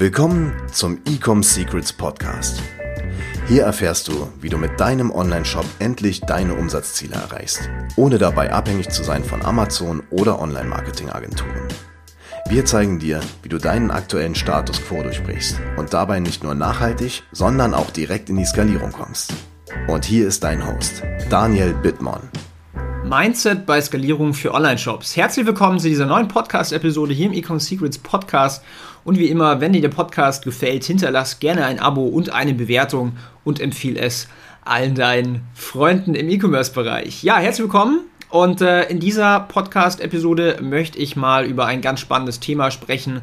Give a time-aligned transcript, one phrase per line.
[0.00, 2.62] Willkommen zum Ecom Secrets Podcast.
[3.48, 8.90] Hier erfährst du, wie du mit deinem Online-Shop endlich deine Umsatzziele erreichst, ohne dabei abhängig
[8.90, 11.66] zu sein von Amazon oder Online-Marketing-Agenturen.
[12.48, 17.24] Wir zeigen dir, wie du deinen aktuellen Status quo durchbrichst und dabei nicht nur nachhaltig,
[17.32, 19.34] sondern auch direkt in die Skalierung kommst.
[19.88, 22.30] Und hier ist dein Host, Daniel Bittmann.
[23.04, 25.16] Mindset bei Skalierung für Online-Shops.
[25.16, 28.62] Herzlich willkommen zu dieser neuen Podcast-Episode hier im Ecom Secrets Podcast.
[29.08, 33.12] Und wie immer, wenn dir der Podcast gefällt, hinterlass gerne ein Abo und eine Bewertung
[33.42, 34.28] und empfehle es
[34.66, 37.22] allen deinen Freunden im E-Commerce-Bereich.
[37.22, 38.00] Ja, herzlich willkommen.
[38.28, 43.22] Und äh, in dieser Podcast-Episode möchte ich mal über ein ganz spannendes Thema sprechen,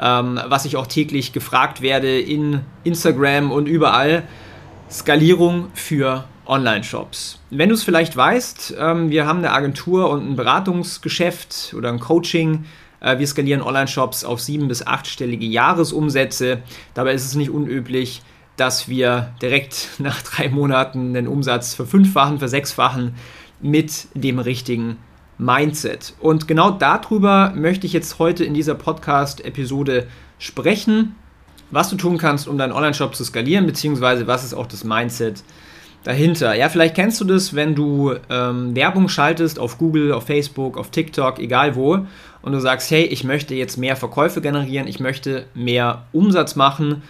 [0.00, 4.24] ähm, was ich auch täglich gefragt werde in Instagram und überall.
[4.90, 7.38] Skalierung für Online-Shops.
[7.50, 12.00] Wenn du es vielleicht weißt, ähm, wir haben eine Agentur und ein Beratungsgeschäft oder ein
[12.00, 12.64] Coaching.
[13.00, 16.62] Äh, wir skalieren Online-Shops auf sieben- bis achtstellige Jahresumsätze.
[16.94, 18.22] Dabei ist es nicht unüblich,
[18.56, 23.14] dass wir direkt nach drei Monaten den Umsatz verfünffachen, versechsfachen
[23.60, 24.98] mit dem richtigen
[25.38, 26.14] Mindset.
[26.20, 30.06] Und genau darüber möchte ich jetzt heute in dieser Podcast-Episode
[30.38, 31.14] sprechen,
[31.70, 35.42] was du tun kannst, um deinen Online-Shop zu skalieren, beziehungsweise was ist auch das Mindset
[36.04, 36.54] dahinter.
[36.54, 40.90] Ja, vielleicht kennst du das, wenn du ähm, Werbung schaltest auf Google, auf Facebook, auf
[40.90, 42.06] TikTok, egal wo,
[42.42, 47.02] und du sagst, hey, ich möchte jetzt mehr Verkäufe generieren, ich möchte mehr Umsatz machen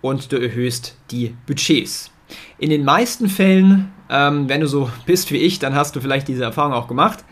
[0.00, 2.10] und du erhöhst die Budgets.
[2.58, 6.28] In den meisten Fällen, ähm, wenn du so bist wie ich, dann hast du vielleicht
[6.28, 7.24] diese Erfahrung auch gemacht.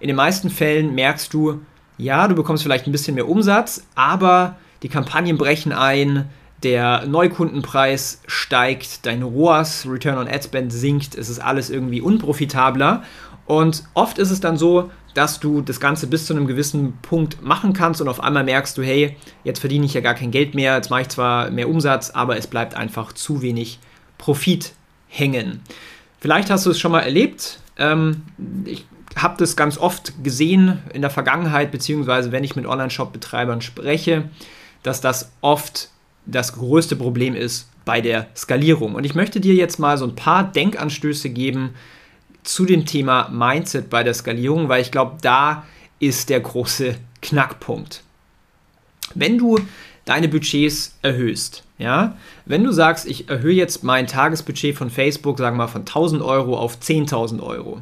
[0.00, 1.60] In den meisten Fällen merkst du,
[1.98, 6.28] ja, du bekommst vielleicht ein bisschen mehr Umsatz, aber die Kampagnen brechen ein,
[6.62, 13.02] der Neukundenpreis steigt, dein ROAS, Return on Ad Spend sinkt, es ist alles irgendwie unprofitabler.
[13.46, 17.42] Und oft ist es dann so, dass du das Ganze bis zu einem gewissen Punkt
[17.42, 20.54] machen kannst und auf einmal merkst du, hey, jetzt verdiene ich ja gar kein Geld
[20.54, 23.78] mehr, jetzt mache ich zwar mehr Umsatz, aber es bleibt einfach zu wenig
[24.16, 24.72] Profit
[25.08, 25.60] hängen.
[26.20, 27.58] Vielleicht hast du es schon mal erlebt.
[27.76, 28.22] Ähm,
[28.64, 28.86] ich
[29.16, 34.30] habe das ganz oft gesehen in der Vergangenheit, beziehungsweise wenn ich mit Online-Shop-Betreibern spreche,
[34.82, 35.90] dass das oft
[36.26, 38.94] das größte Problem ist bei der Skalierung.
[38.94, 41.70] Und ich möchte dir jetzt mal so ein paar Denkanstöße geben
[42.42, 45.64] zu dem Thema Mindset bei der Skalierung, weil ich glaube, da
[45.98, 48.02] ist der große Knackpunkt.
[49.14, 49.58] Wenn du
[50.04, 55.56] deine Budgets erhöhst, ja, wenn du sagst, ich erhöhe jetzt mein Tagesbudget von Facebook, sagen
[55.56, 57.80] wir mal von 1000 Euro auf 10.000 Euro.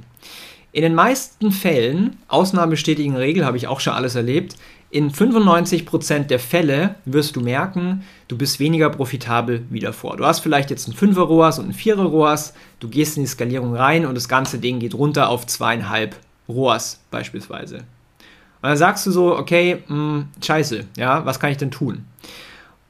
[0.73, 4.57] In den meisten Fällen, Ausnahme bestätigen Regel, habe ich auch schon alles erlebt,
[4.91, 10.17] in 95% der Fälle wirst du merken, du bist weniger profitabel wie davor.
[10.17, 13.29] Du hast vielleicht jetzt ein 5er ROAS und ein 4er ROAS, du gehst in die
[13.29, 16.11] Skalierung rein und das ganze Ding geht runter auf 2,5
[16.49, 17.77] ROAS beispielsweise.
[17.77, 22.05] Und dann sagst du so, okay, mh, hm, scheiße, ja, was kann ich denn tun?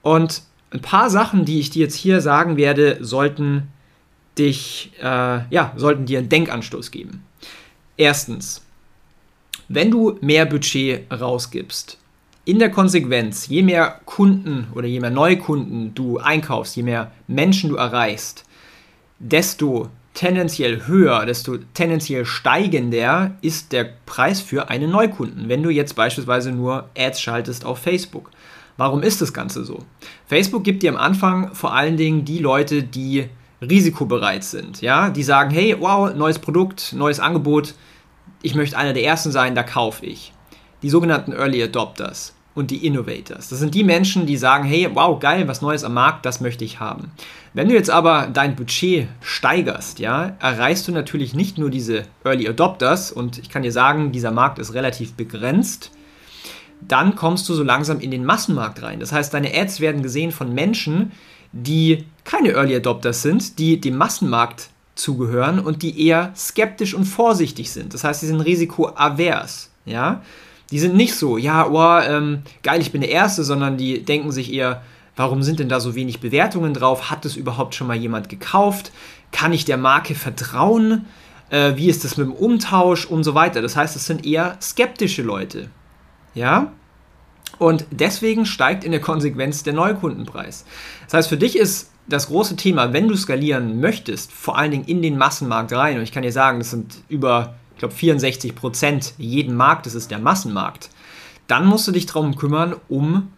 [0.03, 3.69] Und ein paar Sachen, die ich dir jetzt hier sagen werde, sollten
[4.39, 5.05] dich, äh,
[5.51, 7.25] ja, sollten dir einen Denkanstoß geben.
[7.97, 8.65] Erstens,
[9.73, 11.97] wenn du mehr Budget rausgibst,
[12.45, 17.71] in der Konsequenz, je mehr Kunden oder je mehr Neukunden du einkaufst, je mehr Menschen
[17.71, 18.45] du erreichst,
[19.21, 25.95] desto tendenziell höher, desto tendenziell steigender ist der Preis für einen Neukunden, wenn du jetzt
[25.95, 28.33] beispielsweise nur Ads schaltest auf Facebook.
[28.77, 29.85] Warum ist das Ganze so?
[30.27, 33.27] Facebook gibt dir am Anfang vor allen Dingen die Leute, die
[33.63, 37.75] risikobereit sind, ja, die sagen, hey, wow, neues Produkt, neues Angebot,
[38.43, 40.33] ich möchte einer der ersten sein, da kaufe ich.
[40.83, 43.49] Die sogenannten Early Adopters und die Innovators.
[43.49, 46.65] Das sind die Menschen, die sagen, hey, wow, geil, was Neues am Markt, das möchte
[46.65, 47.13] ich haben.
[47.55, 52.49] Wenn du jetzt aber dein Budget steigerst, ja, erreichst du natürlich nicht nur diese Early
[52.49, 55.91] Adopters und ich kann dir sagen, dieser Markt ist relativ begrenzt.
[56.81, 59.01] Dann kommst du so langsam in den Massenmarkt rein.
[59.01, 61.13] Das heißt, deine Ads werden gesehen von Menschen,
[61.53, 67.71] die keine Early Adopters sind, die dem Massenmarkt zugehören und die eher skeptisch und vorsichtig
[67.71, 67.95] sind.
[67.95, 69.71] Das heißt, sie sind risikoavers.
[69.85, 70.23] Ja?
[70.71, 74.31] Die sind nicht so, ja, oh, ähm, geil, ich bin der Erste, sondern die denken
[74.31, 74.83] sich eher,
[75.17, 77.11] warum sind denn da so wenig Bewertungen drauf?
[77.11, 78.93] Hat es überhaupt schon mal jemand gekauft?
[79.33, 81.07] Kann ich der Marke vertrauen?
[81.51, 83.63] Äh, wie ist das mit dem Umtausch und so weiter?
[83.63, 85.69] Das heißt, es sind eher skeptische Leute.
[86.35, 86.73] Ja?
[87.59, 90.65] Und deswegen steigt in der Konsequenz der Neukundenpreis.
[91.05, 94.85] Das heißt, für dich ist das große Thema, wenn du skalieren möchtest, vor allen Dingen
[94.85, 98.55] in den Massenmarkt rein, und ich kann dir sagen, das sind über, ich glaube, 64
[98.55, 100.91] Prozent jeden Markt, das ist der Massenmarkt,
[101.47, 103.33] dann musst du dich darum kümmern, um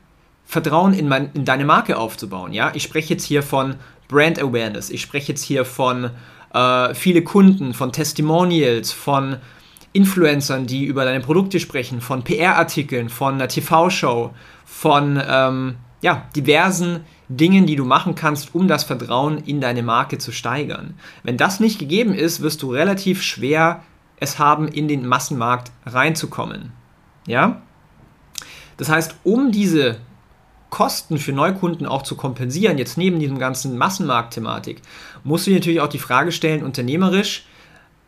[0.45, 2.53] Vertrauen in, mein, in deine Marke aufzubauen.
[2.53, 2.73] Ja?
[2.75, 3.77] Ich spreche jetzt hier von
[4.09, 6.11] Brand Awareness, ich spreche jetzt hier von
[6.53, 9.37] äh, viele Kunden, von Testimonials, von
[9.93, 14.31] Influencern, die über deine Produkte sprechen, von PR-Artikeln, von einer TV-Show,
[14.65, 17.01] von ähm, ja, diversen
[17.37, 20.95] Dingen, die du machen kannst, um das Vertrauen in deine Marke zu steigern.
[21.23, 23.83] Wenn das nicht gegeben ist, wirst du relativ schwer
[24.17, 26.73] es haben, in den Massenmarkt reinzukommen.
[27.27, 27.63] Ja?
[28.77, 29.97] Das heißt, um diese
[30.71, 34.81] Kosten für Neukunden auch zu kompensieren, jetzt neben diesem ganzen Massenmarkt-Thematik,
[35.23, 37.45] musst du dir natürlich auch die Frage stellen, unternehmerisch,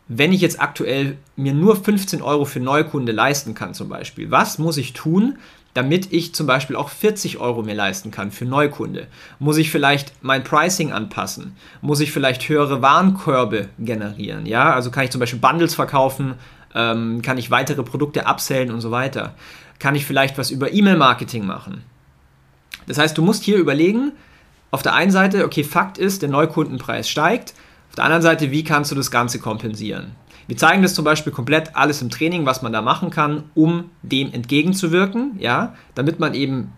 [0.07, 4.59] wenn ich jetzt aktuell mir nur 15 Euro für Neukunde leisten kann zum Beispiel, was
[4.59, 5.37] muss ich tun,
[5.73, 9.07] damit ich zum Beispiel auch 40 Euro mir leisten kann für Neukunde?
[9.39, 11.55] Muss ich vielleicht mein Pricing anpassen?
[11.81, 14.45] Muss ich vielleicht höhere Warenkörbe generieren?
[14.45, 16.35] Ja, also kann ich zum Beispiel Bundles verkaufen,
[16.75, 19.33] ähm, kann ich weitere Produkte upsellen und so weiter?
[19.79, 21.83] Kann ich vielleicht was über E-Mail-Marketing machen?
[22.87, 24.11] Das heißt, du musst hier überlegen,
[24.71, 27.53] auf der einen Seite, okay, Fakt ist, der Neukundenpreis steigt.
[27.95, 30.17] Auf der anderen Seite, wie kannst du das Ganze kompensieren?
[30.47, 33.89] Wir zeigen das zum Beispiel komplett alles im Training, was man da machen kann, um
[34.01, 36.73] dem entgegenzuwirken, ja, damit man eben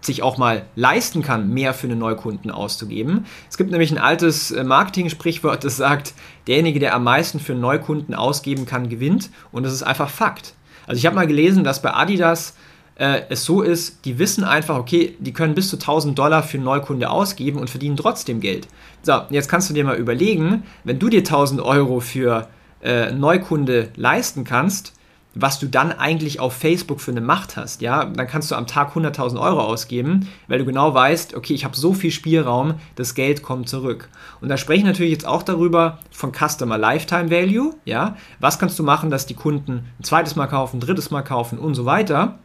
[0.00, 3.26] sich auch mal leisten kann, mehr für einen Neukunden auszugeben.
[3.50, 6.14] Es gibt nämlich ein altes äh, Marketing-Sprichwort, das sagt,
[6.46, 9.30] derjenige, der am meisten für einen Neukunden ausgeben kann, gewinnt.
[9.50, 10.54] Und das ist einfach Fakt.
[10.86, 12.54] Also ich habe mal gelesen, dass bei Adidas
[13.00, 16.58] äh, es so ist, die wissen einfach, okay, die können bis zu 1000 Dollar für
[16.58, 18.68] einen Neukunde ausgeben und verdienen trotzdem Geld.
[19.02, 22.48] So, jetzt kannst du dir mal überlegen, wenn du dir 1000 Euro für
[22.82, 24.92] äh, Neukunde leisten kannst,
[25.34, 28.66] was du dann eigentlich auf Facebook für eine Macht hast, ja, dann kannst du am
[28.66, 33.14] Tag 100.000 Euro ausgeben, weil du genau weißt, okay, ich habe so viel Spielraum, das
[33.14, 34.10] Geld kommt zurück.
[34.42, 38.78] Und da spreche ich natürlich jetzt auch darüber von Customer Lifetime Value, ja, was kannst
[38.78, 41.86] du machen, dass die Kunden ein zweites Mal kaufen, ein drittes Mal kaufen und so
[41.86, 42.38] weiter,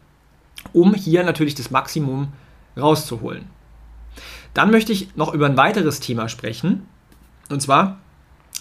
[0.73, 2.29] um hier natürlich das Maximum
[2.77, 3.45] rauszuholen.
[4.53, 6.87] Dann möchte ich noch über ein weiteres Thema sprechen,
[7.49, 7.99] und zwar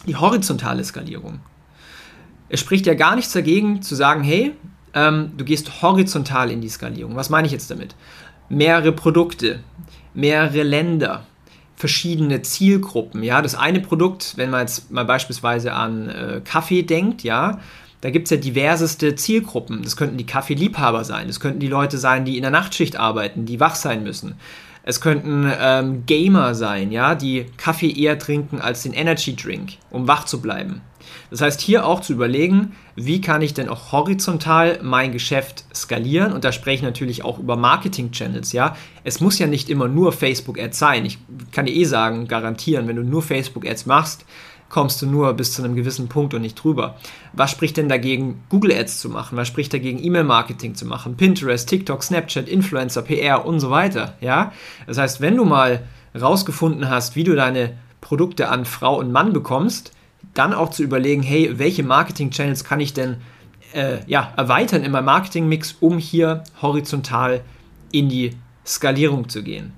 [0.06, 1.40] die horizontale Skalierung.
[2.48, 4.54] Es spricht ja gar nichts dagegen zu sagen, hey,
[4.92, 7.16] ähm, du gehst horizontal in die Skalierung.
[7.16, 7.94] Was meine ich jetzt damit?
[8.48, 9.60] Mehrere Produkte,
[10.12, 11.26] mehrere Länder,
[11.76, 13.22] verschiedene Zielgruppen.
[13.22, 17.60] Ja, das eine Produkt, wenn man jetzt mal beispielsweise an äh, Kaffee denkt, ja,
[18.04, 19.82] da gibt es ja diverseste Zielgruppen.
[19.82, 23.46] Das könnten die Kaffeeliebhaber sein, das könnten die Leute sein, die in der Nachtschicht arbeiten,
[23.46, 24.34] die wach sein müssen.
[24.82, 30.06] Es könnten ähm, Gamer sein, ja, die Kaffee eher trinken als den Energy Drink, um
[30.06, 30.82] wach zu bleiben.
[31.30, 36.34] Das heißt, hier auch zu überlegen, wie kann ich denn auch horizontal mein Geschäft skalieren?
[36.34, 38.76] Und da spreche ich natürlich auch über Marketing-Channels, ja.
[39.02, 41.06] Es muss ja nicht immer nur Facebook-Ads sein.
[41.06, 41.16] Ich
[41.52, 44.26] kann dir eh sagen, garantieren, wenn du nur Facebook-Ads machst,
[44.74, 46.96] kommst du nur bis zu einem gewissen Punkt und nicht drüber.
[47.32, 49.38] Was spricht denn dagegen, Google Ads zu machen?
[49.38, 51.16] Was spricht dagegen, E-Mail-Marketing zu machen?
[51.16, 54.50] Pinterest, TikTok, Snapchat, Influencer, PR und so weiter, ja?
[54.88, 55.84] Das heißt, wenn du mal
[56.20, 59.92] rausgefunden hast, wie du deine Produkte an Frau und Mann bekommst,
[60.34, 63.18] dann auch zu überlegen, hey, welche Marketing-Channels kann ich denn
[63.74, 67.42] äh, ja, erweitern in meinem Marketing-Mix, um hier horizontal
[67.92, 68.32] in die
[68.66, 69.72] Skalierung zu gehen.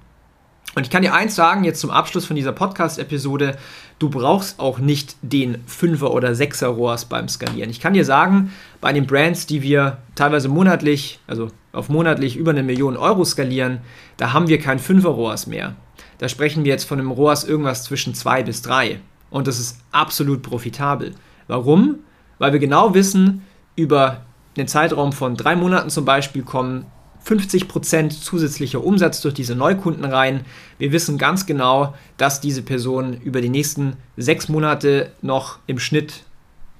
[0.77, 3.57] Und ich kann dir eins sagen, jetzt zum Abschluss von dieser Podcast-Episode,
[3.99, 7.71] du brauchst auch nicht den 5er oder 6er ROAS beim Skalieren.
[7.71, 8.53] Ich kann dir sagen,
[8.83, 13.79] bei den Brands, die wir teilweise monatlich, also auf monatlich über eine Million Euro skalieren,
[14.19, 15.77] da haben wir kein 5er ROAS mehr.
[16.19, 19.01] Da sprechen wir jetzt von einem ROAS irgendwas zwischen 2 bis 3.
[19.31, 21.15] Und das ist absolut profitabel.
[21.47, 22.01] Warum?
[22.39, 23.47] Weil wir genau wissen,
[23.77, 24.27] über
[24.59, 26.85] einen Zeitraum von drei Monaten zum Beispiel kommen
[27.27, 30.45] 50% zusätzlicher Umsatz durch diese Neukunden rein.
[30.79, 36.23] Wir wissen ganz genau, dass diese Person über die nächsten sechs Monate noch im Schnitt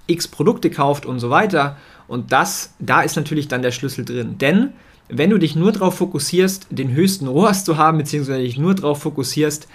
[0.07, 1.77] x Produkte kauft und so weiter.
[2.07, 4.39] Und das, da ist natürlich dann der Schlüssel drin.
[4.39, 4.71] Denn
[5.09, 9.03] wenn du dich nur darauf fokussierst, den höchsten ROAS zu haben, beziehungsweise dich nur darauf
[9.03, 9.67] fokussierst,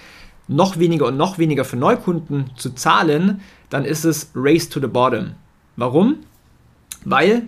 [0.48, 4.88] noch weniger und noch weniger für Neukunden zu zahlen, dann ist es Race to the
[4.88, 5.32] Bottom.
[5.76, 6.18] Warum?
[7.06, 7.44] Weil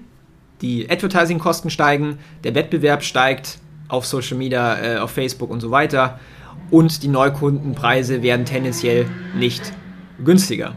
[0.63, 6.19] die Advertising-Kosten steigen, der Wettbewerb steigt auf Social Media, äh, auf Facebook und so weiter
[6.71, 9.05] und die Neukundenpreise werden tendenziell
[9.37, 9.73] nicht
[10.23, 10.75] günstiger.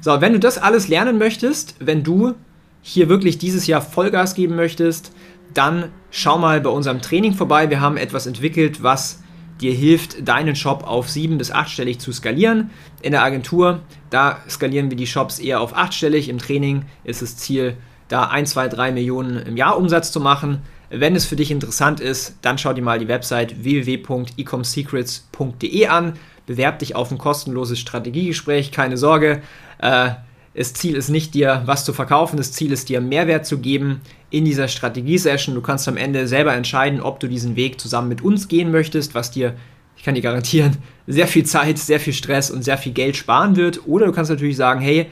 [0.00, 2.34] So, wenn du das alles lernen möchtest, wenn du
[2.82, 5.12] hier wirklich dieses Jahr Vollgas geben möchtest,
[5.54, 7.70] dann schau mal bei unserem Training vorbei.
[7.70, 9.22] Wir haben etwas entwickelt, was
[9.60, 12.70] dir hilft, deinen Shop auf sieben- bis achtstellig zu skalieren.
[13.00, 16.28] In der Agentur, da skalieren wir die Shops eher auf achtstellig.
[16.28, 17.76] Im Training ist das Ziel,
[18.12, 20.60] da 1, 2, 3 Millionen im Jahr Umsatz zu machen.
[20.90, 26.18] Wenn es für dich interessant ist, dann schau dir mal die Website www.ecomsecrets.de an.
[26.44, 28.70] Bewerb dich auf ein kostenloses Strategiegespräch.
[28.70, 29.40] Keine Sorge,
[29.78, 30.10] äh,
[30.54, 34.02] das Ziel ist nicht, dir was zu verkaufen, das Ziel ist, dir Mehrwert zu geben
[34.28, 35.54] in dieser Strategiesession.
[35.54, 39.14] Du kannst am Ende selber entscheiden, ob du diesen Weg zusammen mit uns gehen möchtest,
[39.14, 39.56] was dir,
[39.96, 40.76] ich kann dir garantieren,
[41.06, 43.86] sehr viel Zeit, sehr viel Stress und sehr viel Geld sparen wird.
[43.86, 45.10] Oder du kannst natürlich sagen, hey,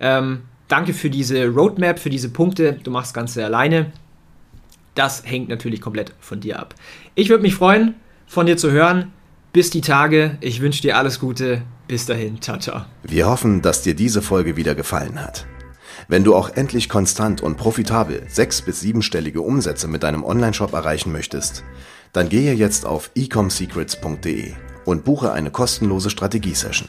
[0.00, 3.92] ähm, danke für diese Roadmap, für diese Punkte, du machst das Ganze alleine.
[4.94, 6.74] Das hängt natürlich komplett von dir ab.
[7.14, 7.94] Ich würde mich freuen,
[8.26, 9.12] von dir zu hören.
[9.52, 10.36] Bis die Tage.
[10.40, 11.62] Ich wünsche dir alles Gute.
[11.86, 12.40] Bis dahin.
[12.42, 12.82] Ciao, ciao.
[13.02, 15.46] Wir hoffen, dass dir diese Folge wieder gefallen hat.
[16.06, 21.12] Wenn du auch endlich konstant und profitabel sechs- bis siebenstellige Umsätze mit deinem Onlineshop erreichen
[21.12, 21.64] möchtest,
[22.12, 24.52] dann gehe jetzt auf ecomsecrets.de
[24.84, 26.88] und buche eine kostenlose Strategiesession.